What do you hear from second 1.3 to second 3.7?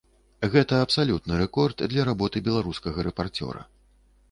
рэкорд для работы беларускага рэпарцёра.